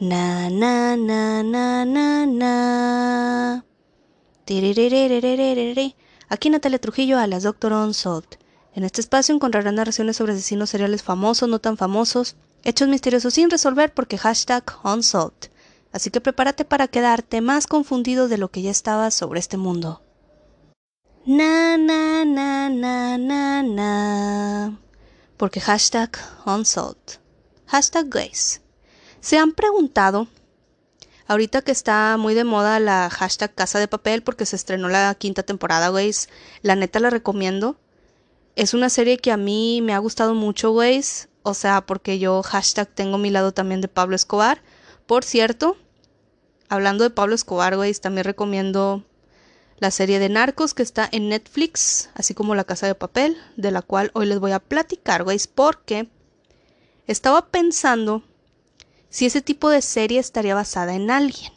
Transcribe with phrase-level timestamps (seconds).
[0.00, 3.64] Na na na na na na.
[6.28, 8.38] Aquí Natalia Trujillo a las Doctor Unsolved.
[8.74, 13.50] En este espacio encontrarán narraciones sobre asesinos seriales famosos, no tan famosos, hechos misteriosos sin
[13.50, 15.50] resolver porque hashtag Unsolved.
[15.90, 20.00] Así que prepárate para quedarte más confundido de lo que ya estabas sobre este mundo.
[21.26, 24.78] Na na na na na na.
[25.36, 27.18] Porque hashtag Unsolved.
[27.66, 28.08] Hashtag
[29.20, 30.28] ¿Se han preguntado
[31.28, 35.14] Ahorita que está muy de moda la hashtag Casa de Papel porque se estrenó la
[35.14, 36.10] quinta temporada, güey.
[36.62, 37.76] La neta la recomiendo.
[38.56, 41.02] Es una serie que a mí me ha gustado mucho, güey.
[41.42, 44.62] O sea, porque yo hashtag tengo mi lado también de Pablo Escobar.
[45.06, 45.76] Por cierto,
[46.70, 49.04] hablando de Pablo Escobar, güey, también recomiendo
[49.76, 53.70] la serie de Narcos que está en Netflix, así como La Casa de Papel, de
[53.70, 56.08] la cual hoy les voy a platicar, güey, porque
[57.06, 58.22] estaba pensando
[59.10, 61.52] si ese tipo de serie estaría basada en alguien.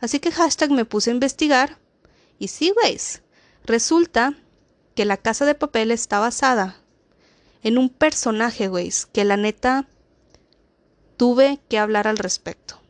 [0.00, 1.78] Así que hashtag me puse a investigar
[2.38, 3.22] y sí, güeyes,
[3.64, 4.34] resulta
[4.94, 6.76] que la casa de papel está basada
[7.62, 9.86] en un personaje, güeyes, que la neta
[11.16, 12.80] tuve que hablar al respecto.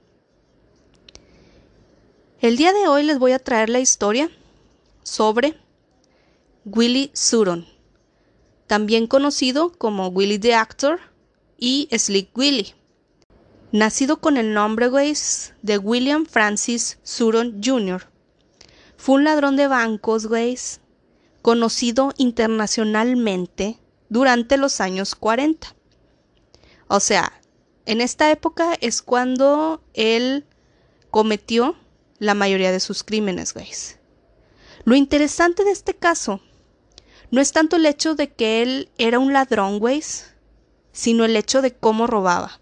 [2.41, 4.30] El día de hoy les voy a traer la historia
[5.03, 5.58] sobre
[6.64, 7.66] Willy Suron,
[8.66, 11.00] también conocido como Willy the Actor
[11.58, 12.75] y Slick Willy
[13.72, 18.06] nacido con el nombre Weiss de William Francis Suron Jr.
[18.96, 20.80] Fue un ladrón de bancos, Weiss,
[21.42, 25.74] conocido internacionalmente durante los años 40.
[26.88, 27.32] O sea,
[27.86, 30.44] en esta época es cuando él
[31.10, 31.76] cometió
[32.18, 33.98] la mayoría de sus crímenes, Weiss.
[34.84, 36.41] Lo interesante de este caso
[37.30, 40.34] no es tanto el hecho de que él era un ladrón, Weiss,
[40.92, 42.59] sino el hecho de cómo robaba.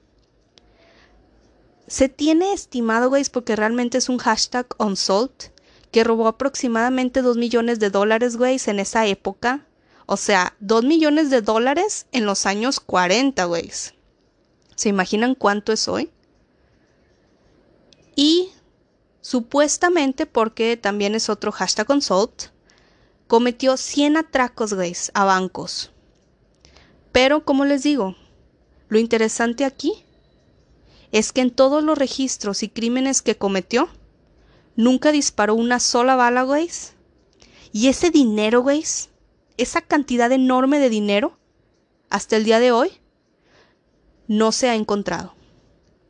[1.89, 5.51] Se tiene estimado, güey, porque realmente es un hashtag unsolved,
[5.91, 9.67] que robó aproximadamente 2 millones de dólares, güey, en esa época.
[10.05, 13.71] O sea, 2 millones de dólares en los años 40, güey.
[14.77, 16.11] ¿Se imaginan cuánto es hoy?
[18.15, 18.51] Y
[19.23, 22.51] supuestamente, porque también es otro hashtag unsolved,
[23.27, 25.91] cometió 100 atracos, güey, a bancos.
[27.13, 28.15] Pero, como les digo,
[28.89, 30.05] lo interesante aquí
[31.13, 33.89] es que en todos los registros y crímenes que cometió,
[34.77, 36.71] nunca disparó una sola bala, güey.
[37.73, 38.85] Y ese dinero, güey,
[39.57, 41.39] esa cantidad enorme de dinero,
[42.11, 42.93] hasta el día de hoy,
[44.27, 45.35] no se ha encontrado.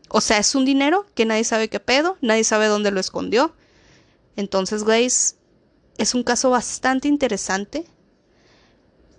[0.08, 3.54] O sea, es un dinero que nadie sabe qué pedo, nadie sabe dónde lo escondió.
[4.37, 7.87] Entonces, güey, es un caso bastante interesante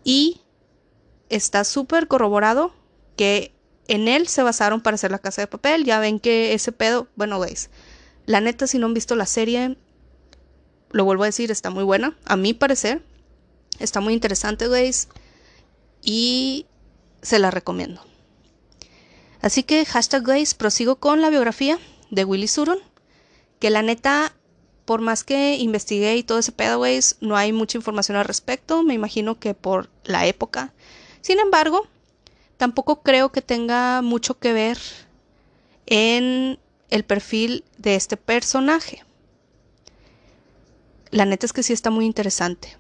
[0.03, 0.41] y
[1.29, 2.73] está súper corroborado
[3.16, 3.53] que
[3.89, 5.83] en él se basaron para hacer la casa de papel.
[5.83, 7.69] Ya ven que ese pedo, bueno, veis,
[8.25, 9.77] la neta, si no han visto la serie,
[10.91, 13.03] lo vuelvo a decir, está muy buena, a mi parecer.
[13.79, 15.07] Está muy interesante, veis,
[16.01, 16.66] y
[17.22, 18.01] se la recomiendo.
[19.41, 21.79] Así que, hashtag guys, prosigo con la biografía
[22.11, 22.79] de Willy Suron,
[23.59, 24.35] que la neta,
[24.85, 28.83] por más que investigué y todo ese pedo, guys, no hay mucha información al respecto,
[28.83, 30.73] me imagino que por la época.
[31.21, 31.88] Sin embargo,
[32.59, 34.78] tampoco creo que tenga mucho que ver
[35.86, 36.59] en
[36.90, 39.06] el perfil de este personaje.
[41.09, 42.78] La neta es que sí está muy interesante.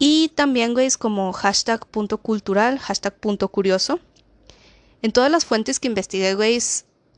[0.00, 4.00] Y también, güey, como hashtag punto cultural, hashtag punto curioso.
[5.00, 6.58] En todas las fuentes que investigué, güey,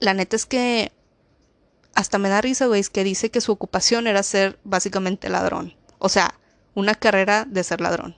[0.01, 0.93] la neta es que
[1.95, 5.75] hasta me da risa, güey, que dice que su ocupación era ser básicamente ladrón.
[5.99, 6.34] O sea,
[6.75, 8.17] una carrera de ser ladrón.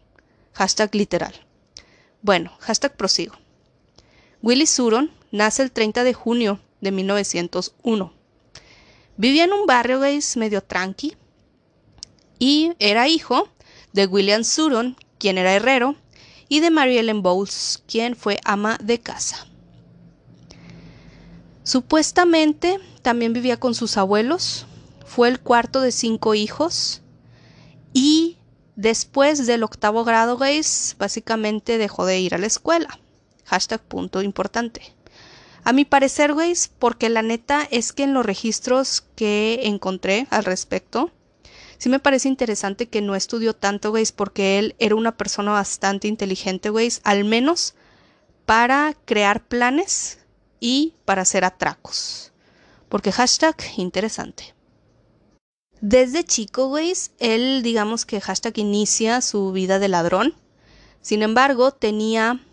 [0.55, 1.47] Hashtag literal.
[2.23, 3.35] Bueno, hashtag prosigo.
[4.43, 8.13] Willy Suron nace el 30 de junio de 1901.
[9.17, 11.17] Vivía en un barrio gays medio tranqui
[12.39, 13.49] y era hijo
[13.93, 15.97] de William Suron, quien era herrero,
[16.49, 19.47] y de Mary Ellen Bowles, quien fue ama de casa.
[21.63, 24.67] Supuestamente también vivía con sus abuelos,
[25.07, 27.03] fue el cuarto de cinco hijos
[27.93, 28.37] y
[28.77, 32.99] Después del octavo grado, guys, básicamente dejó de ir a la escuela.
[33.45, 34.95] Hashtag punto importante.
[35.65, 40.45] A mi parecer, guys, porque la neta es que en los registros que encontré al
[40.45, 41.11] respecto,
[41.79, 46.09] sí me parece interesante que no estudió tanto, guys, porque él era una persona bastante
[46.09, 47.75] inteligente, guys, al menos
[48.47, 50.19] para crear planes
[50.61, 52.33] y para hacer atracos.
[52.89, 54.55] Porque hashtag interesante.
[55.81, 60.35] Desde chico, güey, él digamos que hashtag inicia su vida de ladrón.
[61.01, 62.45] Sin embargo, tenía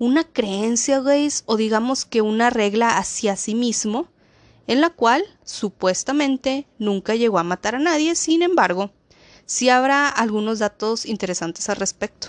[0.00, 4.08] una creencia, güeyes, o digamos que una regla hacia sí mismo,
[4.66, 8.90] en la cual supuestamente nunca llegó a matar a nadie, sin embargo,
[9.46, 12.28] sí habrá algunos datos interesantes al respecto.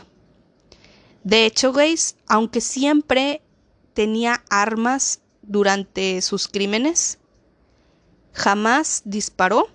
[1.24, 3.42] De hecho, güeyes, aunque siempre
[3.96, 7.18] tenía armas durante sus crímenes,
[8.34, 9.70] jamás disparó,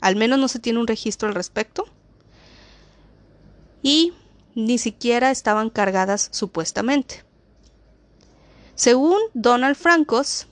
[0.00, 1.86] al menos no se tiene un registro al respecto,
[3.82, 4.12] y
[4.54, 7.24] ni siquiera estaban cargadas supuestamente.
[8.74, 10.46] Según Donald Francos,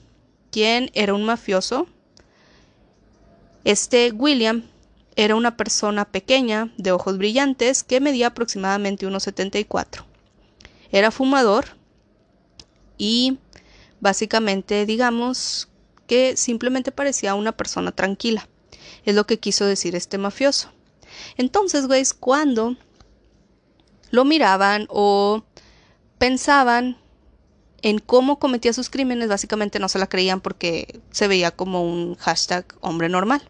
[0.51, 1.87] quien era un mafioso,
[3.63, 4.63] este William
[5.17, 10.05] era una persona pequeña, de ojos brillantes, que medía aproximadamente 1,74.
[10.91, 11.65] Era fumador
[12.97, 13.39] y
[13.99, 15.69] básicamente digamos
[16.05, 18.47] que simplemente parecía una persona tranquila.
[19.07, 20.69] Es lo que quiso decir este mafioso.
[21.37, 22.75] Entonces, güey, cuando
[24.11, 25.45] lo miraban o
[26.17, 26.97] pensaban
[27.81, 32.15] en cómo cometía sus crímenes, básicamente no se la creían porque se veía como un
[32.15, 33.49] hashtag hombre normal.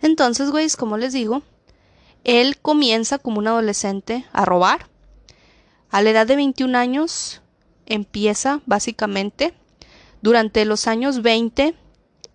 [0.00, 1.42] Entonces, güey, como les digo,
[2.24, 4.88] él comienza como un adolescente a robar.
[5.90, 7.42] A la edad de 21 años
[7.84, 9.52] empieza básicamente.
[10.22, 11.74] Durante los años 20,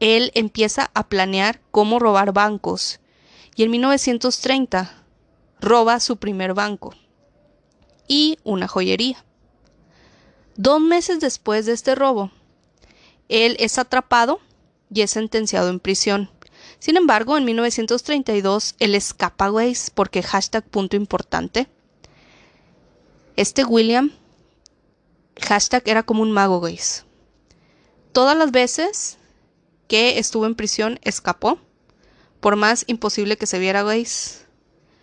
[0.01, 2.99] él empieza a planear cómo robar bancos.
[3.55, 5.05] Y en 1930
[5.61, 6.95] roba su primer banco
[8.07, 9.23] y una joyería.
[10.57, 12.31] Dos meses después de este robo,
[13.29, 14.39] él es atrapado
[14.91, 16.31] y es sentenciado en prisión.
[16.79, 21.67] Sin embargo, en 1932 él escapa, güey, porque hashtag punto importante.
[23.35, 24.11] Este William,
[25.39, 26.79] hashtag era como un mago, güey.
[28.13, 29.19] Todas las veces
[29.91, 31.59] que estuvo en prisión escapó,
[32.39, 34.07] por más imposible que se viera, güey.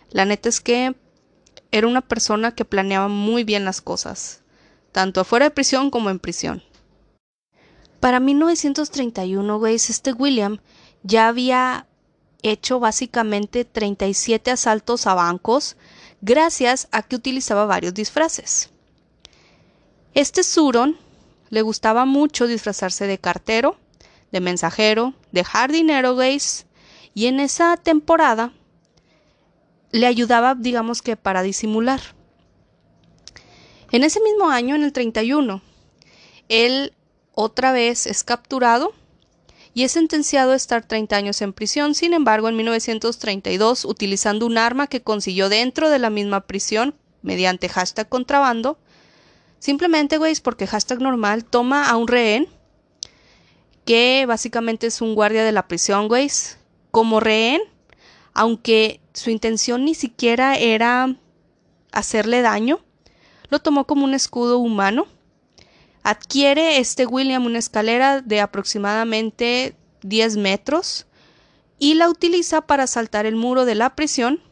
[0.09, 0.97] La neta es que
[1.71, 4.41] era una persona que planeaba muy bien las cosas,
[4.91, 6.63] tanto afuera de prisión como en prisión.
[8.01, 10.59] Para 1931, güey, este William
[11.03, 11.87] ya había
[12.43, 15.77] hecho básicamente 37 asaltos a bancos
[16.23, 18.71] gracias a que utilizaba varios disfraces.
[20.15, 20.97] Este Suron
[21.51, 23.77] le gustaba mucho disfrazarse de cartero,
[24.33, 26.39] de mensajero, de jardinero, güey,
[27.15, 28.53] y en esa temporada
[29.91, 32.01] le ayudaba, digamos que, para disimular.
[33.91, 35.63] En ese mismo año, en el 31,
[36.49, 36.93] él
[37.35, 38.93] otra vez es capturado
[39.73, 41.95] y es sentenciado a estar 30 años en prisión.
[41.95, 47.69] Sin embargo, en 1932, utilizando un arma que consiguió dentro de la misma prisión mediante
[47.69, 48.79] hashtag contrabando,
[49.59, 52.49] simplemente, güey, porque hashtag normal toma a un rehén
[53.89, 56.31] que básicamente es un guardia de la prisión, güey,
[56.91, 57.63] como rehén,
[58.35, 61.17] aunque su intención ni siquiera era
[61.91, 62.81] hacerle daño.
[63.49, 65.07] Lo tomó como un escudo humano.
[66.03, 71.07] Adquiere este William una escalera de aproximadamente 10 metros
[71.79, 74.43] y la utiliza para saltar el muro de la prisión,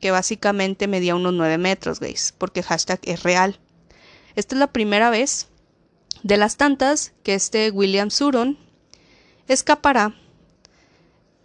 [0.00, 2.34] que básicamente medía unos 9 metros, ¿veis?
[2.38, 3.60] porque hashtag es real.
[4.34, 5.48] Esta es la primera vez
[6.22, 8.66] de las tantas que este William Suron
[9.48, 10.14] escapará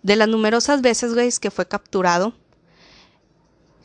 [0.04, 1.40] de las numerosas veces, ¿veis?
[1.40, 2.34] que fue capturado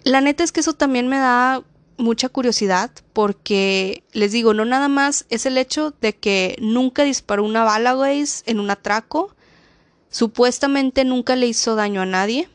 [0.08, 1.62] la neta es que eso también me da
[1.96, 7.44] mucha curiosidad porque les digo, no nada más es el hecho de que nunca disparó
[7.44, 9.34] una bala, güey, en un atraco.
[10.10, 12.48] Supuestamente nunca le hizo daño a nadie.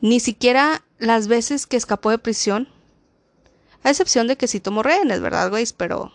[0.00, 2.68] Ni siquiera las veces que escapó de prisión.
[3.82, 5.64] A excepción de que sí tomó rehenes, ¿verdad, güey?
[5.76, 6.12] Pero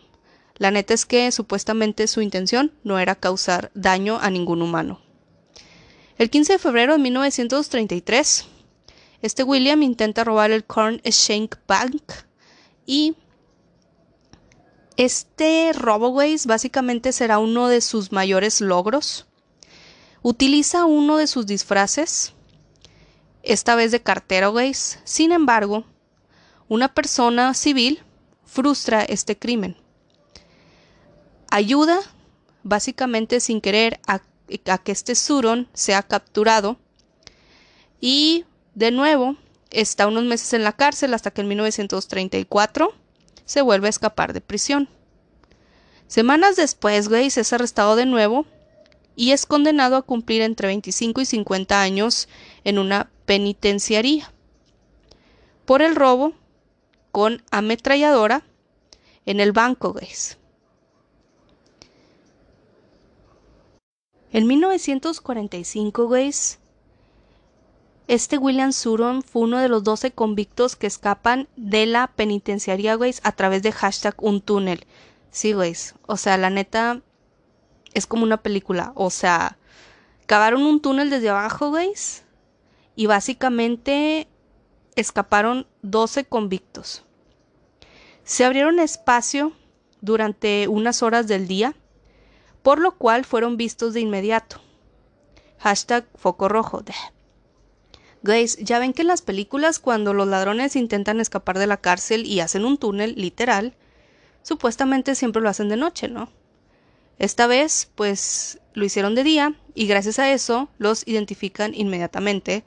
[0.63, 5.01] la neta es que supuestamente su intención no era causar daño a ningún humano.
[6.17, 8.45] El 15 de febrero de 1933,
[9.21, 12.01] este William intenta robar el Corn Exchange Bank
[12.85, 13.17] y
[14.95, 16.13] este robo,
[16.45, 19.25] básicamente será uno de sus mayores logros.
[20.21, 22.31] Utiliza uno de sus disfraces,
[23.41, 24.55] esta vez de cartero.
[25.03, 25.83] Sin embargo,
[26.69, 28.01] una persona civil
[28.45, 29.82] frustra este crimen.
[31.55, 31.99] Ayuda,
[32.63, 34.21] básicamente sin querer, a,
[34.79, 36.79] que este Suron sea capturado
[38.01, 39.37] y de nuevo,
[39.69, 42.91] está unos meses en la cárcel hasta que en 1934
[43.45, 44.89] se vuelve a escapar de prisión.
[46.07, 48.47] Semanas después, güey, es arrestado de nuevo
[49.15, 52.29] y es condenado a cumplir entre 25 y 50 años
[52.63, 54.33] en una penitenciaría
[55.65, 56.33] por el robo
[57.11, 58.41] con ametralladora
[59.27, 60.09] en el banco, güey.
[64.33, 66.31] En 1945, güey,
[68.07, 73.13] Este William Suron fue uno de los 12 convictos que escapan de la penitenciaría, güey,
[73.21, 74.87] a través de hashtag un túnel.
[75.29, 75.75] Sí, güey.
[76.07, 77.01] O sea, la neta
[77.93, 78.91] es como una película.
[78.95, 79.59] O sea,
[80.25, 81.91] cavaron un túnel desde abajo, güey.
[82.95, 84.27] Y básicamente
[84.95, 87.03] escaparon 12 convictos.
[88.23, 89.53] Se abrieron espacio
[90.01, 91.75] durante unas horas del día,
[92.63, 94.59] por lo cual fueron vistos de inmediato.
[95.59, 96.81] Hashtag foco rojo.
[98.23, 102.25] Guys, ya ven que en las películas cuando los ladrones intentan escapar de la cárcel
[102.25, 103.73] y hacen un túnel, literal,
[104.41, 106.29] supuestamente siempre lo hacen de noche, ¿no?
[107.19, 112.63] Esta vez, pues, lo hicieron de día y gracias a eso los identifican inmediatamente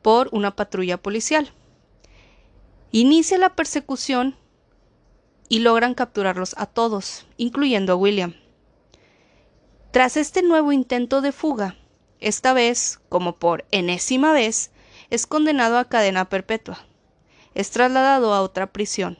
[0.00, 1.52] por una patrulla policial.
[2.92, 4.36] Inicia la persecución
[5.48, 8.34] y logran capturarlos a todos, incluyendo a William.
[9.94, 11.76] Tras este nuevo intento de fuga,
[12.18, 14.72] esta vez, como por enésima vez,
[15.08, 16.84] es condenado a cadena perpetua.
[17.54, 19.16] Es trasladado a otra prisión.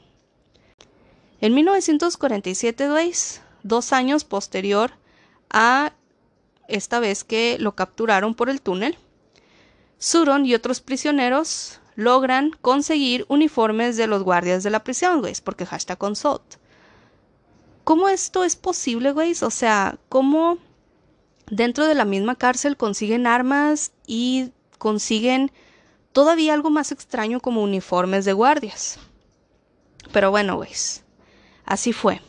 [1.40, 2.88] En 1947,
[3.62, 4.90] dos años posterior
[5.48, 5.92] a
[6.66, 8.98] esta vez que lo capturaron por el túnel,
[9.98, 15.66] Suron y otros prisioneros logran conseguir uniformes de los guardias de la prisión, güey, porque
[15.66, 16.56] hashtag consult.
[17.84, 19.34] ¿Cómo esto es posible, güey?
[19.42, 20.58] O sea, ¿cómo
[21.50, 25.52] dentro de la misma cárcel consiguen armas y consiguen
[26.12, 28.98] todavía algo más extraño como uniformes de guardias?
[30.12, 30.70] Pero bueno, güey,
[31.66, 32.22] así fue.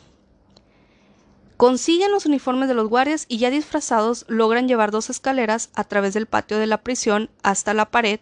[1.56, 6.12] Consiguen los uniformes de los guardias y ya disfrazados logran llevar dos escaleras a través
[6.12, 8.20] del patio de la prisión hasta la pared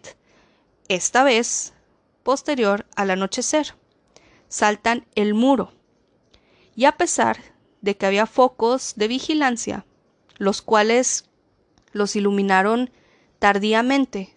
[0.87, 1.73] esta vez
[2.23, 3.75] posterior al anochecer.
[4.47, 5.73] Saltan el muro.
[6.75, 7.37] Y a pesar
[7.81, 9.85] de que había focos de vigilancia,
[10.37, 11.29] los cuales
[11.93, 12.89] los iluminaron
[13.39, 14.35] tardíamente,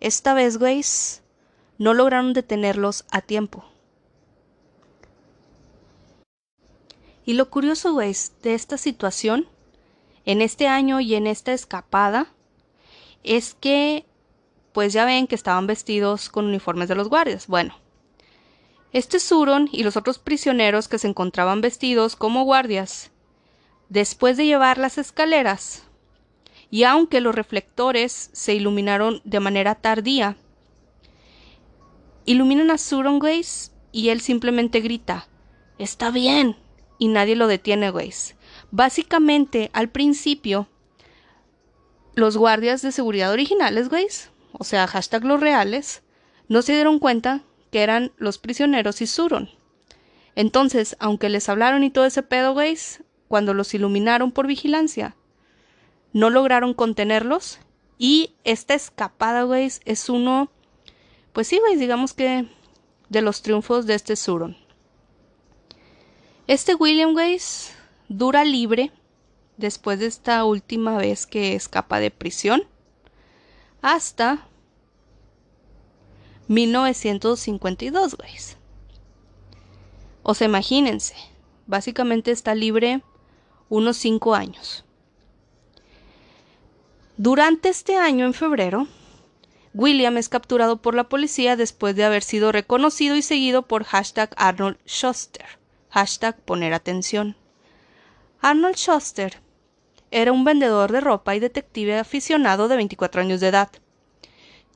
[0.00, 1.22] esta vez, güeyes,
[1.78, 3.64] no lograron detenerlos a tiempo.
[7.24, 9.48] Y lo curioso, güeyes, de esta situación,
[10.24, 12.32] en este año y en esta escapada,
[13.22, 14.06] es que
[14.72, 17.46] pues ya ven que estaban vestidos con uniformes de los guardias.
[17.46, 17.74] Bueno,
[18.96, 23.10] este Suron y los otros prisioneros que se encontraban vestidos como guardias,
[23.90, 25.82] después de llevar las escaleras,
[26.70, 30.38] y aunque los reflectores se iluminaron de manera tardía,
[32.24, 35.28] iluminan a Suron, Grace, y él simplemente grita,
[35.76, 36.56] está bien,
[36.98, 38.34] y nadie lo detiene, Grace.
[38.70, 40.68] Básicamente, al principio,
[42.14, 46.02] los guardias de seguridad originales, Grace, o sea, hashtag los reales,
[46.48, 47.42] no se dieron cuenta
[47.82, 49.50] eran los prisioneros y Suron.
[50.34, 55.16] Entonces, aunque les hablaron y todo ese pedo, güeyes, cuando los iluminaron por vigilancia,
[56.12, 57.58] no lograron contenerlos
[57.98, 60.50] y esta escapada, güeyes, es uno,
[61.32, 62.48] pues sí, güeyes, digamos que
[63.08, 64.56] de los triunfos de este Suron.
[66.46, 67.74] Este William, güeyes,
[68.08, 68.92] dura libre
[69.56, 72.64] después de esta última vez que escapa de prisión
[73.82, 74.46] hasta
[76.48, 78.32] 1952, güey.
[80.22, 81.14] O sea, imagínense,
[81.66, 83.02] básicamente está libre
[83.68, 84.84] unos 5 años.
[87.16, 88.86] Durante este año, en febrero,
[89.72, 94.30] William es capturado por la policía después de haber sido reconocido y seguido por hashtag
[94.36, 95.46] Arnold Schuster,
[95.90, 97.36] hashtag poner atención.
[98.40, 99.40] Arnold Schuster
[100.10, 103.70] era un vendedor de ropa y detective aficionado de 24 años de edad.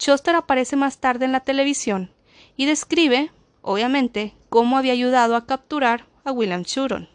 [0.01, 2.11] Schuster aparece más tarde en la televisión
[2.57, 3.31] y describe,
[3.61, 7.07] obviamente, cómo había ayudado a capturar a William Churon.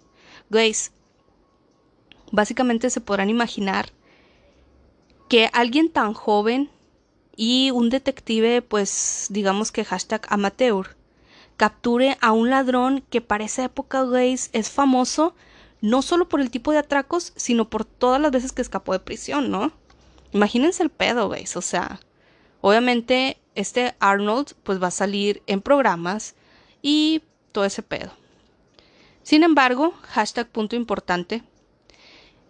[0.52, 0.92] Grace,
[2.32, 3.90] básicamente se podrán imaginar
[5.30, 6.70] que alguien tan joven
[7.36, 10.96] y un detective, pues digamos que hashtag amateur,
[11.58, 15.34] capture a un ladrón que para esa época, Grace, es famoso
[15.82, 19.00] no solo por el tipo de atracos, sino por todas las veces que escapó de
[19.00, 19.72] prisión, ¿no?
[20.34, 22.00] Imagínense el pedo, Grace, o sea,
[22.68, 26.34] obviamente este Arnold pues va a salir en programas
[26.82, 28.12] y todo ese pedo.
[29.22, 31.44] Sin embargo, hashtag punto importante.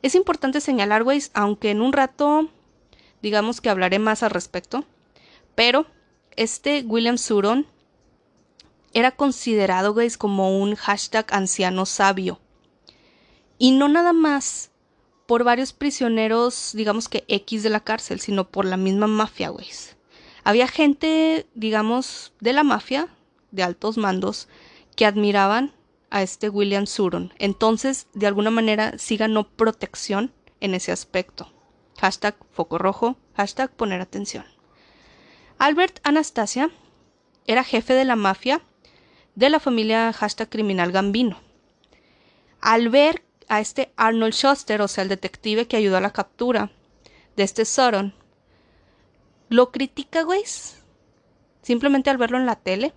[0.01, 2.49] Es importante señalar, Grace, aunque en un rato
[3.21, 4.85] digamos que hablaré más al respecto,
[5.53, 5.85] pero
[6.37, 7.67] este William Suron
[8.93, 12.39] era considerado, Grace, como un hashtag anciano sabio.
[13.57, 14.71] Y no nada más
[15.25, 19.67] por varios prisioneros, digamos que X de la cárcel, sino por la misma mafia, güey.
[20.45, 23.09] Había gente, digamos, de la mafia,
[23.49, 24.47] de altos mandos,
[24.95, 25.73] que admiraban
[26.11, 27.33] a este William Suron.
[27.39, 31.51] Entonces, de alguna manera, sí ganó protección en ese aspecto.
[31.99, 34.45] Hashtag foco rojo, hashtag poner atención.
[35.57, 36.69] Albert Anastasia
[37.47, 38.61] era jefe de la mafia
[39.33, 41.39] de la familia hashtag criminal Gambino.
[42.61, 46.71] Al ver a este Arnold Schuster, o sea, el detective que ayudó a la captura
[47.35, 48.13] de este Soron,
[49.49, 50.43] lo critica, güey,
[51.61, 52.93] simplemente al verlo en la tele,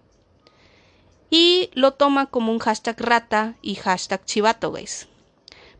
[1.30, 4.86] y lo toma como un hashtag rata y hashtag chivato, güey.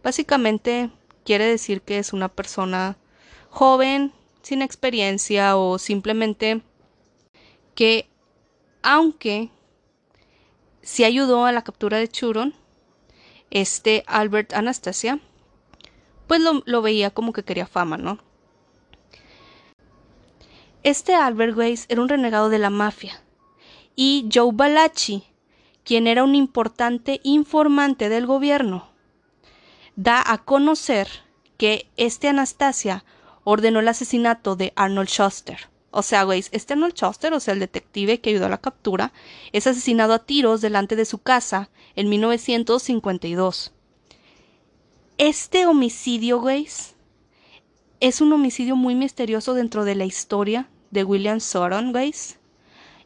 [0.02, 0.90] Básicamente
[1.24, 2.96] quiere decir que es una persona
[3.50, 6.62] joven, sin experiencia o simplemente
[7.74, 8.08] que
[8.82, 9.50] aunque
[10.82, 12.54] sí ayudó a la captura de Churon,
[13.50, 15.20] este Albert Anastasia,
[16.26, 18.18] pues lo, veía como que quería fama, ¿no?
[20.84, 23.20] Este Albert Weiss era un renegado de la mafia
[23.96, 25.24] y Joe Balachi,
[25.82, 28.88] quien era un importante informante del gobierno,
[29.96, 31.08] da a conocer
[31.56, 33.04] que este Anastasia
[33.42, 35.68] ordenó el asesinato de Arnold Schuster.
[35.90, 39.12] O sea, güey, este Arnold Schuster, o sea, el detective que ayudó a la captura,
[39.50, 43.72] es asesinado a tiros delante de su casa en 1952.
[45.16, 46.68] Este homicidio, güey,
[48.00, 52.14] es un homicidio muy misterioso dentro de la historia de William Soron, güey,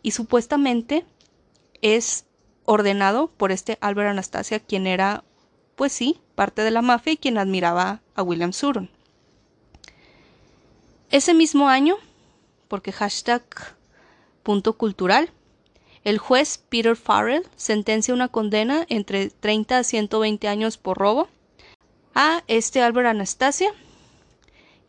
[0.03, 1.05] y supuestamente
[1.81, 2.27] es
[2.65, 5.25] ordenado por este Albert Anastasia, quien era,
[5.77, 8.91] pues sí, parte de la mafia y quien admiraba a William Soron.
[11.11, 11.97] Ese mismo año,
[12.69, 13.43] porque hashtag
[14.43, 15.31] punto cultural,
[16.05, 21.29] el juez Peter Farrell sentencia una condena entre 30 a 120 años por robo
[22.15, 23.73] a este Albert Anastasia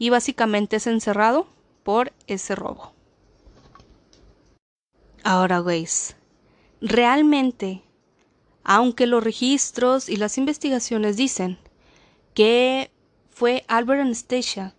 [0.03, 1.48] y básicamente es encerrado
[1.83, 2.91] por ese robo.
[5.24, 6.17] Ahora, güeyes,
[6.81, 7.83] realmente,
[8.65, 11.57] aunque los registros y las investigaciones dicen
[12.33, 12.91] que
[13.29, 14.75] fue Albert Anastasia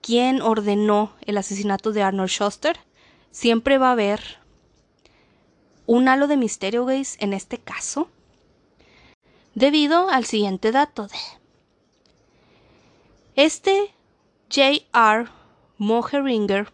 [0.00, 2.78] quién ordenó el asesinato de Arnold Schuster,
[3.30, 4.38] siempre va a haber
[5.84, 8.08] un halo de misterio, guys, en este caso,
[9.54, 11.18] debido al siguiente dato de
[13.34, 13.92] este
[14.56, 15.26] J.R.
[15.76, 16.72] Moheringer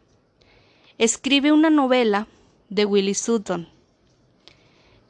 [0.98, 2.28] escribe una novela
[2.68, 3.68] de Willie Sutton.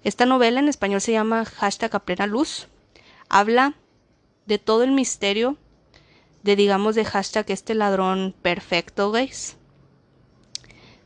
[0.05, 2.68] Esta novela en español se llama Hashtag a plena luz.
[3.29, 3.75] Habla
[4.47, 5.59] de todo el misterio
[6.44, 9.59] de digamos de hashtag este ladrón perfecto, guys.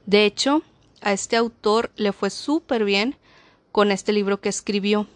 [0.04, 0.62] De hecho,
[1.00, 3.16] a este autor le fue súper bien
[3.72, 5.08] con este libro que escribió.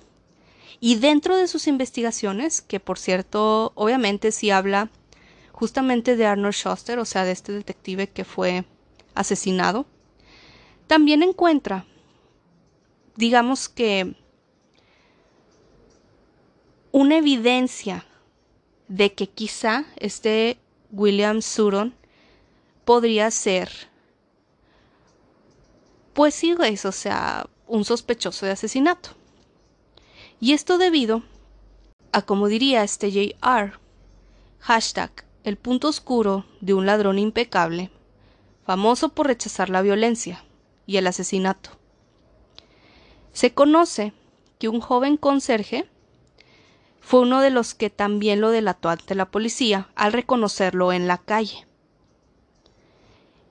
[0.80, 4.90] Y dentro de sus investigaciones, que por cierto, obviamente sí habla
[5.60, 8.64] justamente de Arnold Schuster, o sea, de este detective que fue
[9.14, 9.84] asesinado,
[10.86, 11.84] también encuentra,
[13.16, 14.14] digamos que,
[16.92, 18.06] una evidencia
[18.88, 20.58] de que quizá este
[20.92, 21.94] William Suron
[22.86, 23.68] podría ser,
[26.14, 29.10] pues sí, o sea, un sospechoso de asesinato.
[30.40, 31.22] Y esto debido
[32.12, 33.78] a, como diría este JR,
[34.60, 37.90] hashtag el punto oscuro de un ladrón impecable,
[38.64, 40.44] famoso por rechazar la violencia
[40.86, 41.70] y el asesinato.
[43.32, 44.12] Se conoce
[44.58, 45.88] que un joven conserje
[47.00, 51.18] fue uno de los que también lo delató ante la policía al reconocerlo en la
[51.18, 51.66] calle.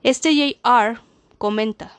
[0.02, 1.00] Este J.R.
[1.36, 1.98] comenta,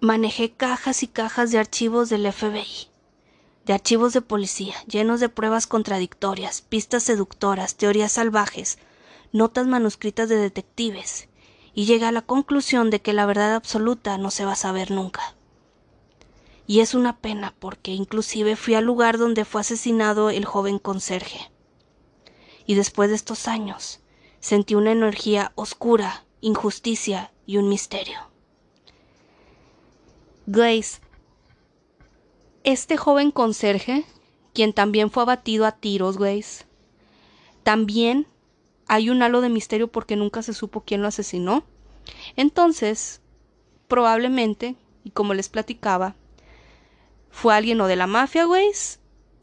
[0.00, 2.88] manejé cajas y cajas de archivos del FBI,
[3.66, 8.78] de archivos de policía, llenos de pruebas contradictorias, pistas seductoras, teorías salvajes,
[9.32, 11.28] notas manuscritas de detectives,
[11.74, 14.90] y llegué a la conclusión de que la verdad absoluta no se va a saber
[14.90, 15.34] nunca.
[16.66, 21.50] Y es una pena porque inclusive fui al lugar donde fue asesinado el joven conserje.
[22.66, 24.00] Y después de estos años,
[24.40, 28.18] sentí una energía oscura, injusticia y un misterio.
[30.46, 31.00] Glaze,
[32.64, 34.04] este joven conserje,
[34.52, 36.66] quien también fue abatido a tiros, Glaze,
[37.62, 38.26] también
[38.90, 41.62] hay un halo de misterio porque nunca se supo quién lo asesinó.
[42.34, 43.20] Entonces,
[43.86, 44.74] probablemente,
[45.04, 46.16] y como les platicaba,
[47.30, 48.66] fue alguien o de la mafia, güey.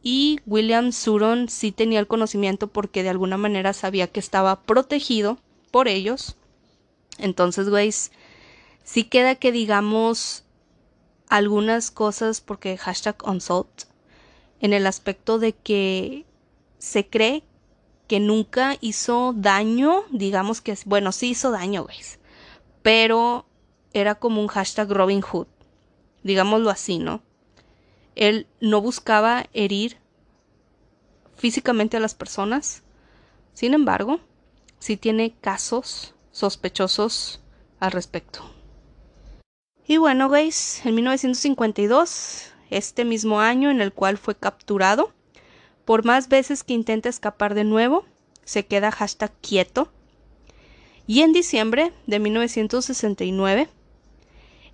[0.04, 5.38] Y William Suron sí tenía el conocimiento porque de alguna manera sabía que estaba protegido
[5.72, 6.36] por ellos.
[7.18, 7.94] Entonces, güey,
[8.84, 10.44] sí queda que digamos
[11.30, 13.84] algunas cosas porque hashtag unsalt
[14.60, 16.26] en el aspecto de que
[16.80, 17.44] se cree
[18.08, 21.98] que nunca hizo daño, digamos que, bueno, sí hizo daño, güey,
[22.82, 23.46] pero
[23.94, 25.48] era como un hashtag Robin Hood,
[26.24, 27.22] digámoslo así, ¿no?
[28.16, 29.98] Él no buscaba herir
[31.36, 32.84] físicamente a las personas.
[33.54, 34.20] Sin embargo,
[34.80, 37.42] sí tiene casos sospechosos
[37.80, 38.44] al respecto.
[39.88, 45.14] Y bueno, guys, en 1952, este mismo año en el cual fue capturado,
[45.88, 48.04] por más veces que intenta escapar de nuevo,
[48.44, 49.88] se queda hashtag quieto.
[51.08, 53.70] Y en diciembre de 1969,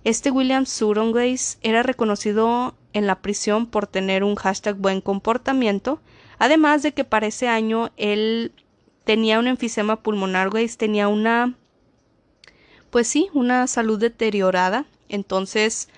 [0.02, 6.00] este William Suronglaze era reconocido en la prisión por tener un hashtag buen comportamiento,
[6.40, 8.50] además de que para ese año él
[9.04, 11.54] tenía un enfisema pulmonar, Grace tenía una,
[12.90, 15.88] pues sí, una salud deteriorada, entonces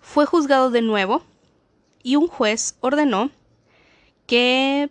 [0.00, 1.24] fue juzgado de nuevo
[2.02, 3.30] y un juez ordenó
[4.30, 4.90] que,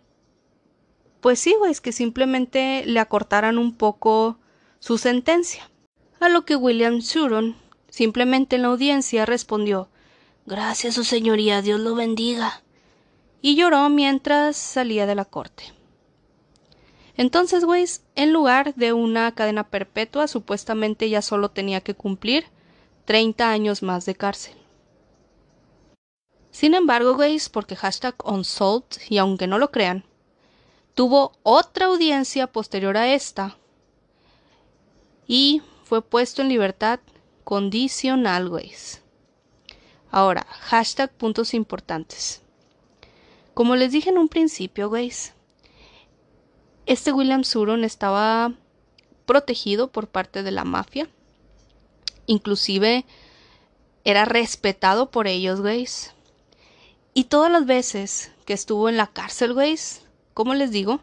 [1.21, 4.37] pues sí, güey, que simplemente le acortaran un poco
[4.79, 5.69] su sentencia.
[6.19, 7.55] A lo que William Suron
[7.89, 9.87] Simplemente en la audiencia respondió
[10.45, 12.63] Gracias, su señoría, Dios lo bendiga.
[13.41, 15.63] Y lloró mientras salía de la corte.
[17.15, 22.43] Entonces, Weiss, en lugar de una cadena perpetua, supuestamente ya solo tenía que cumplir
[23.05, 24.55] 30 años más de cárcel.
[26.51, 30.03] Sin embargo, Weiss, porque hashtag unsolved, y aunque no lo crean,
[30.93, 33.57] tuvo otra audiencia posterior a esta
[35.27, 36.99] y fue puesto en libertad
[37.43, 39.01] condicional, güeyes.
[40.11, 42.41] Ahora, hashtag puntos importantes.
[43.53, 45.33] Como les dije en un principio, güeyes,
[46.85, 48.53] este William Suron estaba
[49.25, 51.07] protegido por parte de la mafia.
[52.25, 53.05] Inclusive
[54.03, 56.13] era respetado por ellos, güeyes.
[57.13, 61.01] Y todas las veces que estuvo en la cárcel, güeyes, como les digo,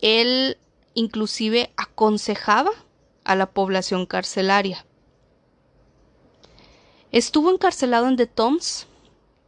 [0.00, 0.58] él
[0.94, 2.70] inclusive aconsejaba
[3.24, 4.84] a la población carcelaria.
[7.12, 8.86] Estuvo encarcelado en The Toms,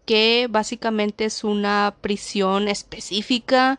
[0.06, 3.78] que básicamente es una prisión específica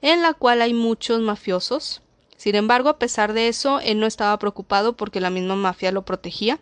[0.00, 2.02] en la cual hay muchos mafiosos.
[2.36, 6.02] Sin embargo, a pesar de eso, él no estaba preocupado porque la misma mafia lo
[6.04, 6.60] protegía.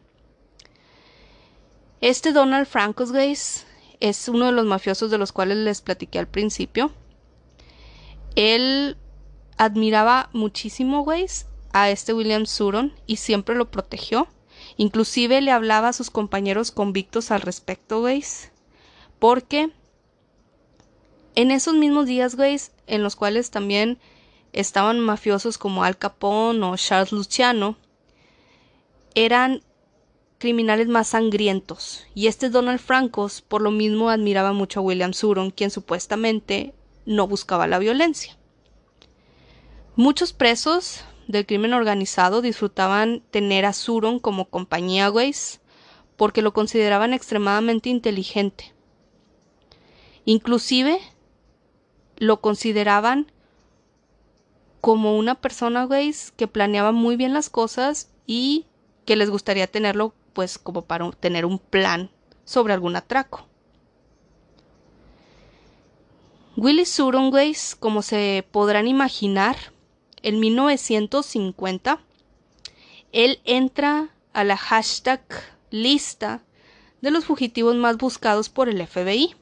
[2.01, 3.13] Este Donald Francos,
[4.01, 6.91] es uno de los mafiosos de los cuales les platiqué al principio.
[8.35, 8.97] Él
[9.57, 14.29] admiraba muchísimo, güeyes, a este William Suron y siempre lo protegió.
[14.77, 18.51] Inclusive le hablaba a sus compañeros convictos al respecto, güeyes.
[19.19, 19.71] Porque
[21.35, 23.99] en esos mismos días, güeyes, en los cuales también
[24.53, 27.77] estaban mafiosos como Al Capone o Charles Luciano,
[29.15, 29.63] eran
[30.39, 32.07] criminales más sangrientos.
[32.15, 36.75] Y este Donald Francos, por lo mismo, admiraba mucho a William Suron, quien supuestamente
[37.07, 38.37] no buscaba la violencia.
[39.97, 45.61] Muchos presos del crimen organizado disfrutaban tener a Suron como compañía, güeyes,
[46.17, 48.73] porque lo consideraban extremadamente inteligente.
[50.25, 50.99] Inclusive
[52.17, 53.31] lo consideraban
[54.81, 58.67] como una persona, güeyes, que planeaba muy bien las cosas y
[59.05, 62.11] que les gustaría tenerlo, pues, como para tener un plan
[62.45, 63.47] sobre algún atraco.
[66.57, 69.57] Willy Suron, güeyes, como se podrán imaginar,
[70.23, 72.01] en 1950,
[73.13, 75.23] él entra a la hashtag
[75.71, 76.43] lista
[77.01, 79.35] de los fugitivos más buscados por el FBI.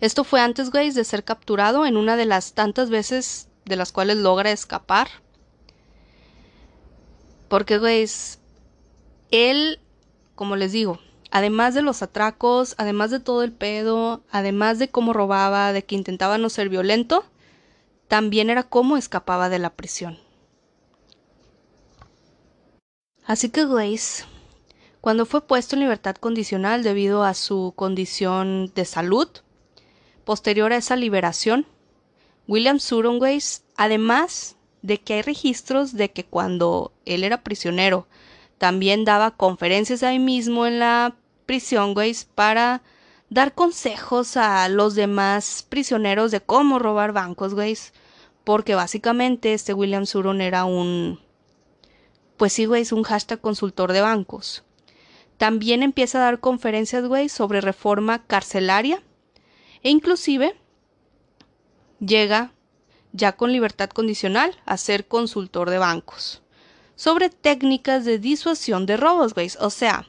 [0.00, 3.90] Esto fue antes, güey, de ser capturado en una de las tantas veces de las
[3.90, 5.08] cuales logra escapar.
[7.48, 8.06] Porque, güey,
[9.30, 9.80] él,
[10.34, 10.98] como les digo,
[11.30, 15.94] además de los atracos, además de todo el pedo, además de cómo robaba, de que
[15.94, 17.24] intentaba no ser violento,
[18.08, 20.18] también era cómo escapaba de la prisión.
[23.24, 24.24] Así que Grace,
[25.00, 29.28] cuando fue puesto en libertad condicional debido a su condición de salud,
[30.24, 31.66] posterior a esa liberación,
[32.48, 38.08] William Surongways, además de que hay registros de que cuando él era prisionero,
[38.60, 42.82] también daba conferencias ahí mismo en la prisión, Grace, para
[43.30, 47.74] dar consejos a los demás prisioneros de cómo robar bancos, güey.
[48.44, 51.18] Porque básicamente este William Suron era un...
[52.36, 54.62] Pues sí, güey, un hashtag consultor de bancos.
[55.38, 59.02] También empieza a dar conferencias, güey, sobre reforma carcelaria.
[59.82, 60.54] E inclusive
[61.98, 62.52] llega
[63.12, 66.39] ya con libertad condicional a ser consultor de bancos.
[67.00, 69.50] Sobre técnicas de disuasión de robos, güey.
[69.58, 70.06] O sea,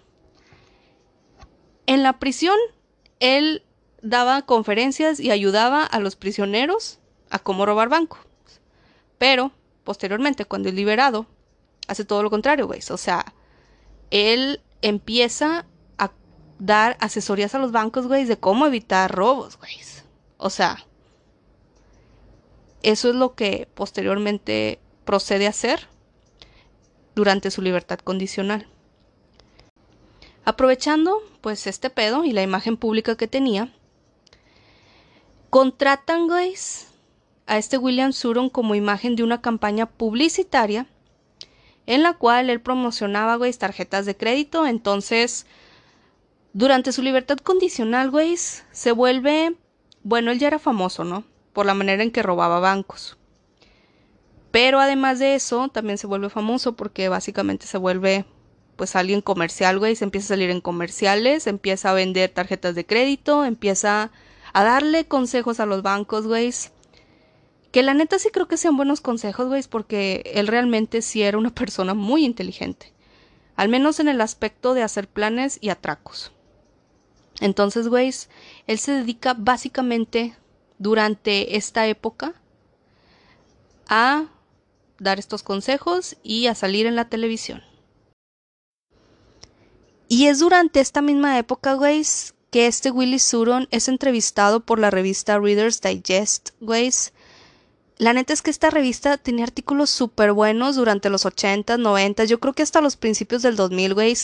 [1.86, 2.58] en la prisión
[3.22, 3.64] él
[4.02, 7.00] daba conferencias y ayudaba a los prisioneros
[7.30, 8.20] a cómo robar bancos.
[9.18, 9.54] Pero,
[9.86, 11.28] posteriormente, cuando es liberado,
[11.88, 12.82] hace todo lo contrario, güey.
[12.90, 13.24] O sea,
[14.10, 15.66] él empieza
[15.98, 16.12] a
[16.60, 19.78] dar asesorías a los bancos, güey, de cómo evitar robos, güey.
[20.36, 20.86] O sea,
[22.84, 25.90] eso es lo que posteriormente procede a hacer
[27.16, 28.68] durante su libertad condicional.
[30.44, 33.74] Aprovechando, pues, este pedo y la imagen pública que tenía,
[35.50, 36.88] contratan, guys,
[37.46, 40.88] a este William Suron como imagen de una campaña publicitaria
[41.86, 44.66] en la cual él promocionaba, tarjetas de crédito.
[44.66, 45.46] Entonces,
[46.54, 49.58] durante su libertad condicional, güey, se vuelve,
[50.04, 51.24] bueno, él ya era famoso, ¿no?
[51.54, 53.18] Por la manera en que robaba bancos.
[54.52, 58.26] Pero además de eso, también se vuelve famoso porque básicamente se vuelve
[58.76, 62.86] pues alguien comercial, güey, se empieza a salir en comerciales, empieza a vender tarjetas de
[62.86, 64.12] crédito, empieza
[64.54, 66.52] a darle consejos a los bancos, güey.
[67.72, 71.38] Que la neta sí creo que sean buenos consejos, güey, porque él realmente sí era
[71.38, 72.92] una persona muy inteligente.
[73.56, 76.32] Al menos en el aspecto de hacer planes y atracos.
[77.40, 78.12] Entonces, güey,
[78.68, 80.36] él se dedica básicamente
[80.80, 82.34] durante esta época
[83.88, 84.26] a
[85.02, 87.64] dar estos consejos y a salir en la televisión.
[90.08, 92.04] Y es durante esta misma época, güey,
[92.52, 96.92] que este Willy Suron es entrevistado por la revista Reader's Digest, güey,
[98.02, 102.40] la neta es que esta revista tenía artículos súper buenos durante los 80, 90, yo
[102.40, 104.18] creo que hasta los principios del 2000, güey.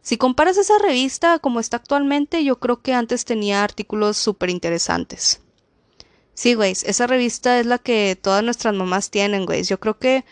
[0.00, 5.42] Si comparas esa revista como está actualmente, yo creo que antes tenía artículos súper interesantes.
[6.40, 9.62] Sí, güey, esa revista es la que todas nuestras mamás tienen, güey.
[9.62, 10.24] Yo creo que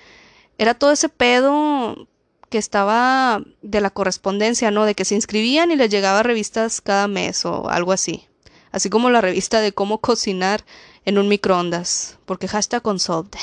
[0.56, 2.08] era todo ese pedo
[2.48, 4.86] que estaba de la correspondencia, ¿no?
[4.86, 8.26] De que se inscribían y les llegaba revistas cada mes o algo así.
[8.72, 10.64] Así como la revista de cómo cocinar
[11.04, 13.38] en un microondas, porque hashtag unsolved.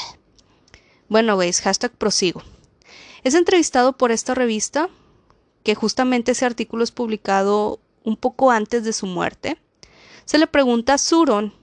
[1.07, 2.41] Bueno, veis, hashtag prosigo.
[3.23, 4.89] Es entrevistado por esta revista,
[5.61, 9.59] que justamente ese artículo es publicado un poco antes de su muerte.
[10.25, 11.53] Se le pregunta a Suron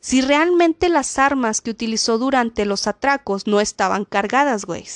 [0.00, 4.86] si realmente las armas que utilizó durante los atracos no estaban cargadas, güey.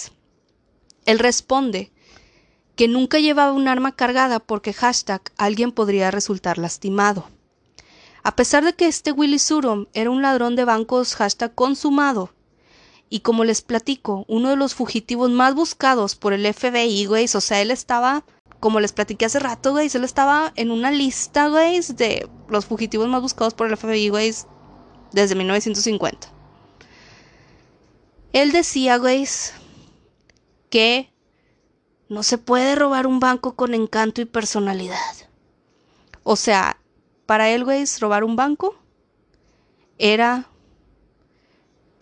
[1.07, 1.93] Él responde
[2.77, 7.29] que nunca llevaba un arma cargada porque hashtag alguien podría resultar lastimado.
[8.23, 11.17] A pesar de que este Willy Surom era un ladrón de bancos
[11.55, 12.31] consumado,
[13.13, 17.41] y como les platico, uno de los fugitivos más buscados por el FBI, güey, o
[17.41, 18.25] sea, él estaba,
[18.61, 23.09] como les platiqué hace rato, güey, él estaba en una lista, güey, de los fugitivos
[23.09, 24.33] más buscados por el FBI, güey,
[25.13, 26.29] desde 1950.
[28.33, 29.27] Él decía, güey,
[30.71, 31.13] que
[32.09, 34.97] no se puede robar un banco con encanto y personalidad.
[36.23, 36.77] O sea,
[37.27, 38.77] para él, güey, robar un banco
[39.99, 40.49] era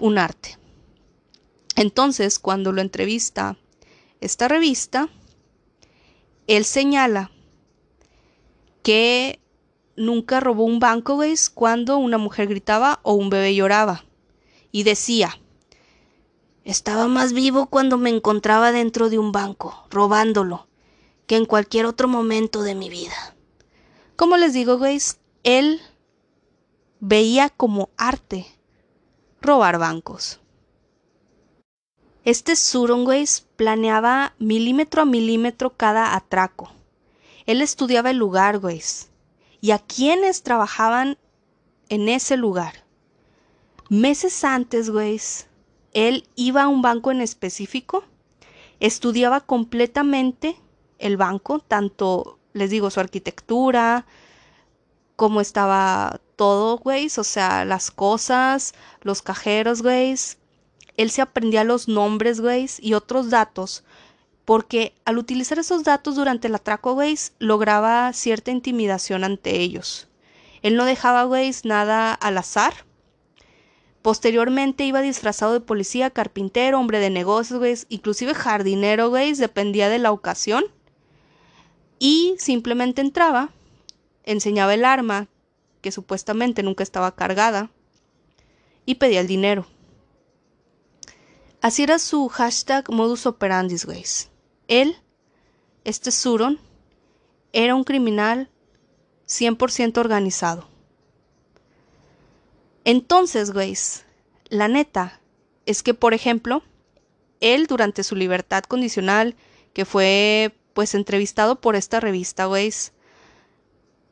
[0.00, 0.58] un arte.
[1.76, 3.56] Entonces, cuando lo entrevista
[4.20, 5.08] esta revista,
[6.46, 7.30] él señala
[8.82, 9.40] que
[9.98, 14.04] nunca robó un banco, güey, cuando una mujer gritaba o un bebé lloraba.
[14.72, 15.38] Y decía,
[16.64, 20.68] estaba más vivo cuando me encontraba dentro de un banco, robándolo,
[21.26, 23.34] que en cualquier otro momento de mi vida.
[24.16, 24.98] Como les digo, güey,
[25.44, 25.80] él
[27.00, 28.46] veía como arte
[29.40, 30.40] robar bancos.
[32.24, 33.06] Este Suron,
[33.56, 36.70] planeaba milímetro a milímetro cada atraco.
[37.46, 38.82] Él estudiaba el lugar, güey,
[39.60, 41.18] y a quienes trabajaban
[41.88, 42.84] en ese lugar.
[43.88, 45.20] Meses antes, güey,
[45.92, 48.04] él iba a un banco en específico,
[48.80, 50.56] estudiaba completamente
[50.98, 54.06] el banco, tanto les digo, su arquitectura,
[55.16, 60.14] cómo estaba todo, güey, o sea, las cosas, los cajeros, güey.
[60.96, 63.84] Él se aprendía los nombres, güey, y otros datos,
[64.48, 70.08] porque al utilizar esos datos durante el atraco, güey, lograba cierta intimidación ante ellos.
[70.62, 72.72] Él no dejaba, güey, nada al azar.
[74.00, 79.98] Posteriormente iba disfrazado de policía, carpintero, hombre de negocios, güey, inclusive jardinero, güey, dependía de
[79.98, 80.64] la ocasión
[81.98, 83.50] y simplemente entraba,
[84.24, 85.28] enseñaba el arma,
[85.82, 87.70] que supuestamente nunca estaba cargada,
[88.86, 89.66] y pedía el dinero.
[91.60, 94.30] Así era su hashtag modus operandi, güeyes.
[94.68, 94.96] Él,
[95.84, 96.58] este Suron,
[97.52, 98.50] era un criminal
[99.26, 100.68] 100% organizado.
[102.84, 104.04] Entonces, güeyes,
[104.48, 105.20] la neta
[105.66, 106.62] es que, por ejemplo,
[107.40, 109.36] él durante su libertad condicional,
[109.72, 112.72] que fue pues entrevistado por esta revista, güey,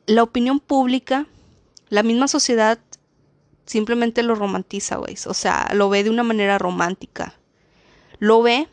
[0.07, 1.27] la opinión pública,
[1.88, 2.79] la misma sociedad
[3.66, 5.16] simplemente lo romantiza, güey.
[5.27, 7.35] O sea, lo ve de una manera romántica.
[8.19, 8.69] Lo ve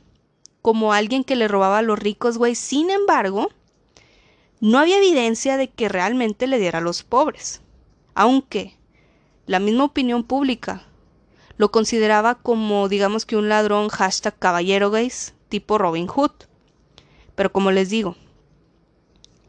[0.63, 2.55] como alguien que le robaba a los ricos, güey.
[2.55, 3.49] Sin embargo,
[4.61, 7.61] no había evidencia de que realmente le diera a los pobres.
[8.15, 8.77] Aunque
[9.45, 10.87] la misma opinión pública
[11.57, 15.11] lo consideraba como, digamos que un ladrón hashtag caballero, güey,
[15.49, 16.31] tipo Robin Hood.
[17.35, 18.15] Pero como les digo,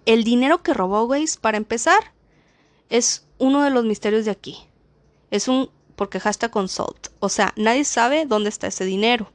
[0.06, 2.12] el dinero que robó, güey, para empezar,
[2.88, 4.58] es uno de los misterios de aquí.
[5.30, 7.06] Es un porque hashtag consult.
[7.20, 9.30] O sea, nadie sabe dónde está ese dinero.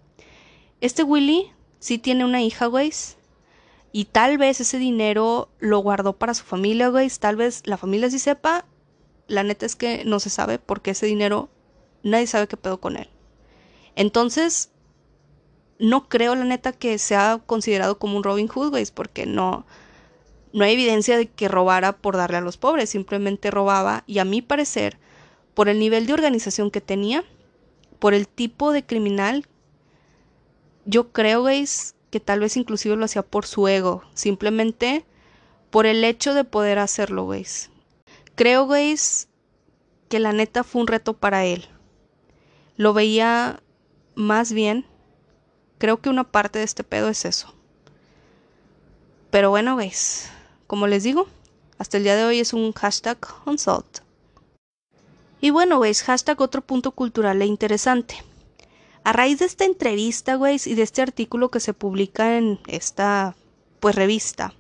[0.82, 2.92] Este Willy sí tiene una hija, güey.
[3.92, 7.10] Y tal vez ese dinero lo guardó para su familia, güey.
[7.10, 8.66] Tal vez la familia sí sepa.
[9.28, 11.50] La neta es que no se sabe porque ese dinero
[12.04, 13.10] nadie sabe qué pedo con él.
[13.96, 14.72] Entonces,
[15.80, 19.66] no creo la neta que sea considerado como un Robin Hood, güey, porque no,
[20.54, 24.26] no hay evidencia de que robara por darle a los pobres, simplemente robaba y a
[24.26, 24.98] mi parecer,
[25.54, 27.24] por el nivel de organización que tenía,
[28.00, 29.48] por el tipo de criminal,
[30.90, 31.66] yo creo, güey,
[32.10, 35.06] que tal vez inclusive lo hacía por su ego, simplemente
[35.70, 37.46] por el hecho de poder hacerlo, güey.
[38.34, 38.96] Creo, güey,
[40.10, 41.68] que la neta fue un reto para él.
[42.76, 43.62] Lo veía
[44.16, 44.86] más bien,
[45.78, 47.54] creo que una parte de este pedo es eso.
[49.30, 50.32] Pero bueno, güeyes,
[50.66, 51.28] como les digo,
[51.78, 54.00] hasta el día de hoy es un hashtag consult.
[55.40, 58.24] Y bueno, güeyes, hashtag otro punto cultural e interesante.
[59.04, 63.36] A raíz de esta entrevista, güeyes, y de este artículo que se publica en esta,
[63.80, 64.54] pues, revista,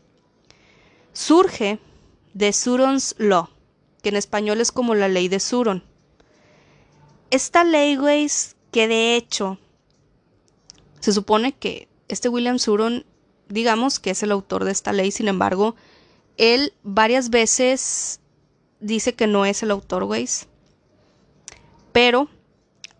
[1.13, 1.79] surge
[2.33, 3.49] de Suron's Law,
[4.01, 5.83] que en español es como la ley de Suron.
[7.31, 9.57] Esta ley, güeyes, que de hecho
[10.99, 13.05] se supone que este William Suron,
[13.47, 15.75] digamos que es el autor de esta ley, sin embargo,
[16.37, 18.19] él varias veces
[18.79, 20.47] dice que no es el autor, güeyes.
[21.91, 22.29] Pero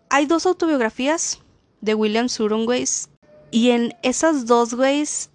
[0.09, 1.39] hay dos autobiografías
[1.81, 3.09] de William Suron, güeyes.
[3.51, 5.29] Y en esas dos, güeyes,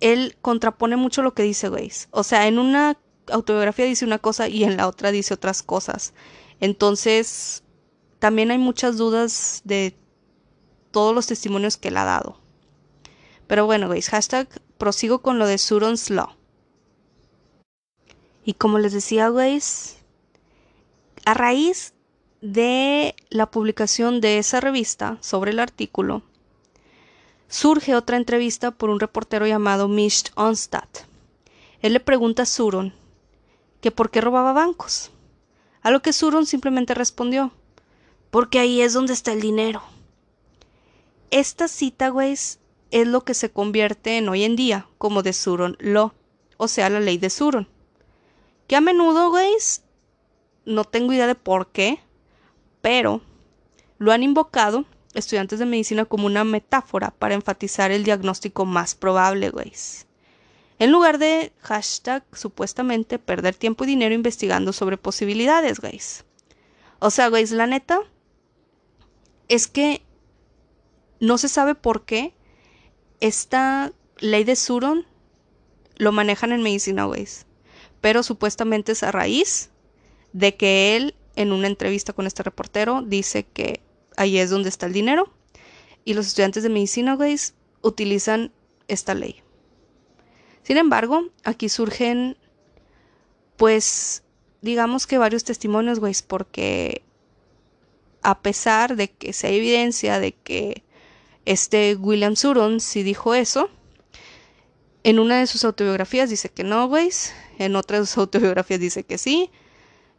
[0.00, 2.08] él contrapone mucho lo que dice, güeyes.
[2.10, 6.12] O sea, en una autobiografía dice una cosa y en la otra dice otras cosas.
[6.60, 7.62] Entonces,
[8.18, 9.96] también hay muchas dudas de
[10.90, 12.38] todos los testimonios que él ha dado.
[13.46, 16.36] Pero bueno, güeyes, hashtag prosigo con lo de Suron's Law.
[18.44, 19.96] Y como les decía, güeyes,
[21.24, 21.93] a raíz
[22.44, 26.20] de la publicación de esa revista sobre el artículo,
[27.48, 30.88] surge otra entrevista por un reportero llamado Misht Onstad.
[31.80, 32.92] Él le pregunta a Suron
[33.80, 35.10] que por qué robaba bancos.
[35.80, 37.50] A lo que Suron simplemente respondió,
[38.30, 39.82] porque ahí es donde está el dinero.
[41.30, 42.58] Esta cita, güeyes,
[42.90, 46.12] es lo que se convierte en hoy en día como de Suron Law,
[46.58, 47.68] o sea, la ley de Suron
[48.66, 49.82] que a menudo, güeyes,
[50.66, 52.03] no tengo idea de por qué,
[52.84, 53.22] pero
[53.96, 59.48] lo han invocado estudiantes de medicina como una metáfora para enfatizar el diagnóstico más probable,
[59.48, 60.06] güeyes.
[60.78, 66.26] En lugar de hashtag supuestamente perder tiempo y dinero investigando sobre posibilidades, güeyes.
[66.98, 68.00] O sea, güeyes, la neta
[69.48, 70.02] es que
[71.20, 72.34] no se sabe por qué
[73.20, 75.06] esta ley de Suron
[75.96, 77.46] lo manejan en medicina, güeyes
[78.04, 79.70] pero supuestamente es a raíz
[80.34, 83.80] de que él en una entrevista con este reportero dice que
[84.16, 85.32] ahí es donde está el dinero
[86.04, 87.36] y los estudiantes de medicina, güey,
[87.82, 88.52] utilizan
[88.88, 89.42] esta ley.
[90.62, 92.36] Sin embargo, aquí surgen,
[93.56, 94.22] pues,
[94.62, 97.02] digamos que varios testimonios, güey, porque
[98.22, 100.82] a pesar de que se hay evidencia de que
[101.44, 103.68] este William Suron sí dijo eso,
[105.04, 107.10] en una de sus autobiografías dice que no, güey.
[107.58, 109.50] En otra de sus autobiografías dice que sí.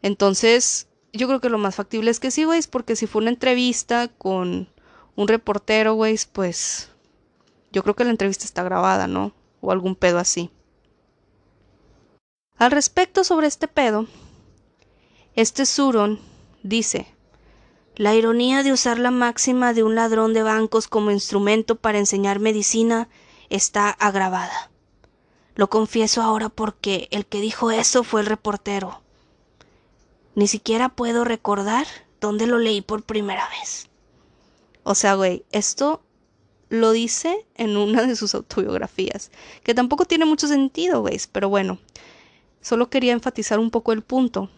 [0.02, 2.62] Entonces, yo creo que lo más factible es que sí, güey.
[2.70, 4.70] Porque si fue una entrevista con
[5.16, 6.90] un reportero, güey, pues
[7.72, 9.34] yo creo que la entrevista está grabada, ¿no?
[9.62, 10.50] O algún pedo así.
[12.58, 14.08] Al respecto sobre este pedo,
[15.36, 16.20] este Suron
[16.64, 17.08] dice,
[17.96, 22.40] la ironía de usar la máxima de un ladrón de bancos como instrumento para enseñar
[22.40, 23.10] medicina
[23.50, 24.72] está agravada.
[25.56, 29.02] Lo confieso ahora porque el que dijo eso fue el reportero.
[30.36, 31.88] Ni siquiera puedo recordar
[32.20, 33.90] dónde lo leí por primera vez.
[34.84, 36.02] O sea, güey, esto
[36.70, 39.32] lo dice en una de sus autobiografías,
[39.64, 41.80] que tampoco tiene mucho sentido, güey, pero bueno,
[42.62, 44.50] solo quería enfatizar un poco el punto,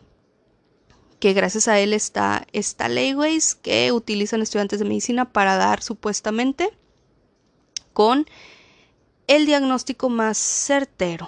[1.20, 5.82] que gracias a él está esta ley, güey, que utilizan estudiantes de medicina para dar
[5.82, 6.72] supuestamente
[7.94, 8.26] con
[9.28, 11.28] el diagnóstico más certero.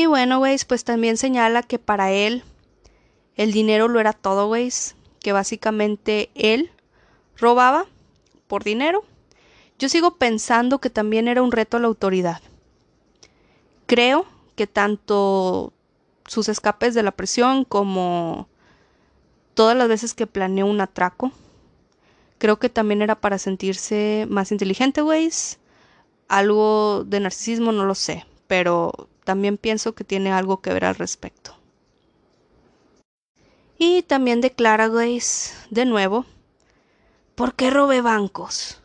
[0.00, 2.42] Y bueno, güeyes, pues también señala que para él
[3.36, 6.70] el dinero lo era todo, güeyes, que básicamente él
[7.36, 7.84] robaba
[8.46, 9.04] por dinero.
[9.78, 12.40] Yo sigo pensando que también era un reto a la autoridad.
[13.84, 14.24] Creo
[14.56, 15.74] que tanto
[16.26, 18.48] sus escapes de la presión como
[19.52, 21.30] todas las veces que planeó un atraco
[22.38, 25.28] Creo que también era para sentirse más inteligente, güey.
[26.28, 30.94] algo de narcisismo, no lo sé, pero también pienso que tiene algo que ver al
[30.94, 31.56] respecto.
[33.78, 36.26] Y también declara Grace, de nuevo,
[37.34, 38.82] ¿por qué robé bancos?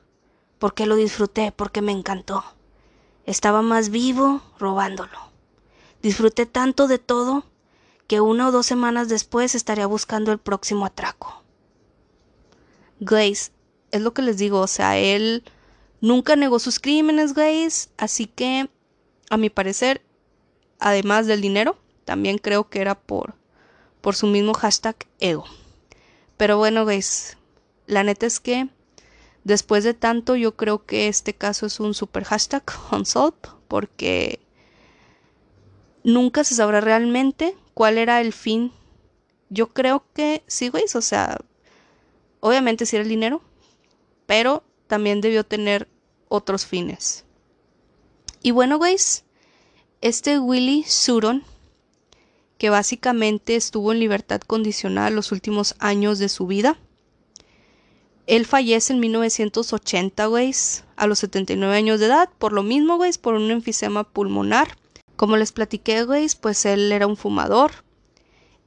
[0.60, 2.46] Porque lo disfruté, porque me encantó.
[3.26, 5.20] Estaba más vivo robándolo.
[6.02, 7.44] Disfruté tanto de todo
[8.08, 11.44] que una o dos semanas después estaría buscando el próximo atraco.
[13.00, 13.52] Grace,
[13.92, 15.44] es lo que les digo, o sea, él
[16.02, 18.70] nunca negó sus crímenes, Grace, así que,
[19.30, 20.02] a mi parecer,
[20.80, 23.36] además del dinero, también creo que era por,
[24.02, 25.46] por su mismo hashtag ego.
[26.38, 27.38] Pero bueno, Grace,
[27.88, 28.70] la neta es que
[29.44, 34.40] después de tanto, yo creo que este caso es un super hashtag unsolved, porque
[36.04, 38.72] nunca se sabrá realmente cuál era el fin.
[39.50, 41.38] Yo creo que sí, güey, o sea,
[42.40, 43.42] obviamente sí era el dinero,
[44.26, 45.88] pero también debió tener
[46.28, 47.26] otros fines.
[48.42, 49.25] Y bueno, güeyes,
[50.06, 51.44] este Willy Suron,
[52.60, 56.78] que básicamente estuvo en libertad condicional los últimos años de su vida,
[58.28, 63.18] él fallece en 1980, güeyes, a los 79 años de edad, por lo mismo, güeyes,
[63.18, 64.78] por un enfisema pulmonar
[65.16, 67.72] como les platiqué, güey, pues él era un fumador.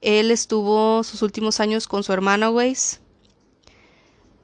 [0.01, 2.77] Él estuvo sus últimos años con su hermana, güey.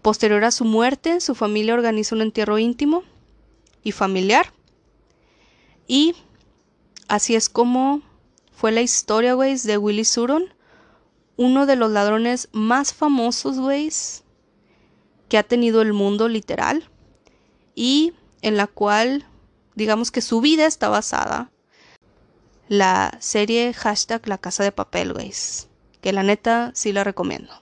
[0.00, 3.02] Posterior a su muerte, su familia organizó un entierro íntimo
[3.82, 4.52] y familiar.
[5.88, 6.14] Y
[7.08, 8.02] así es como
[8.52, 10.54] fue la historia, güey, de Willy Suron,
[11.36, 13.90] uno de los ladrones más famosos, güey,
[15.28, 16.88] que ha tenido el mundo literal
[17.74, 19.26] y en la cual,
[19.74, 21.50] digamos que su vida está basada
[22.68, 25.68] la serie hashtag La Casa de Papel, guys.
[26.00, 27.52] Que la neta sí la recomiendo.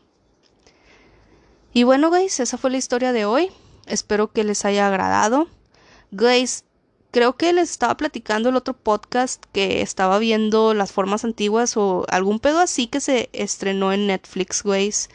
[1.72, 3.51] Y bueno, guys, esa fue la historia de hoy.
[3.86, 5.49] Espero que les haya agradado.
[6.11, 6.64] Guys,
[7.13, 12.05] creo que les estaba platicando el otro podcast que estaba viendo las formas antiguas o
[12.09, 15.11] algún pedo así que se estrenó en Netflix, guys.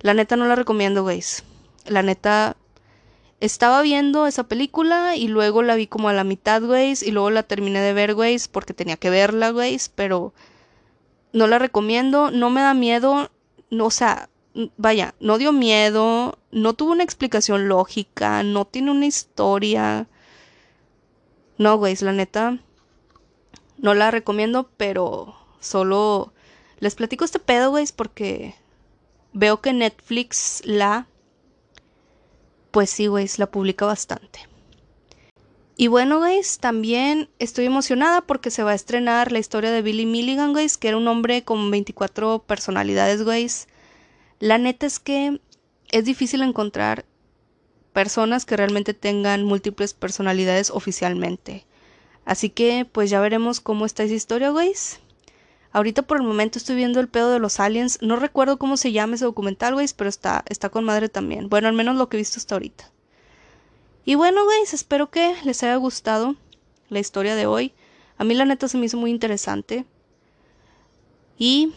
[0.00, 1.44] La neta no la recomiendo, guys.
[1.86, 2.56] La neta
[3.40, 7.30] estaba viendo esa película y luego la vi como a la mitad, güey, y luego
[7.30, 10.34] la terminé de ver, güey, porque tenía que verla, güey, pero
[11.32, 13.30] no la recomiendo, no me da miedo,
[13.70, 14.28] no, o sea,
[14.76, 20.08] vaya, no dio miedo, no tuvo una explicación lógica, no tiene una historia.
[21.58, 22.58] No, güey, la neta,
[23.78, 26.32] no la recomiendo, pero solo
[26.78, 28.54] les platico este pedo, güey, porque
[29.32, 31.06] veo que Netflix la
[32.72, 34.48] pues sí, güey, la publica bastante.
[35.76, 40.06] Y bueno, guys, también estoy emocionada porque se va a estrenar la historia de Billy
[40.06, 43.68] Milligan, guys, que era un hombre con 24 personalidades, guys.
[44.38, 45.40] La neta es que
[45.90, 47.04] es difícil encontrar
[47.92, 51.66] personas que realmente tengan múltiples personalidades oficialmente.
[52.24, 55.00] Así que, pues ya veremos cómo está esa historia, guys.
[55.72, 57.98] Ahorita por el momento estoy viendo el pedo de los aliens.
[58.02, 61.48] No recuerdo cómo se llama ese documental, güey, pero está, está con madre también.
[61.48, 62.90] Bueno, al menos lo que he visto hasta ahorita.
[64.04, 66.36] Y bueno, güey, espero que les haya gustado
[66.88, 67.72] la historia de hoy.
[68.18, 69.86] A mí la neta se me hizo muy interesante.
[71.38, 71.72] Y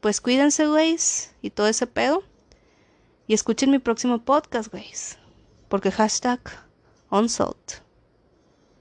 [0.00, 0.96] pues cuídense, güey,
[1.42, 2.22] y todo ese pedo.
[3.26, 4.86] Y escuchen mi próximo podcast, güey.
[5.72, 6.38] Porque hashtag
[7.10, 7.80] unsolved.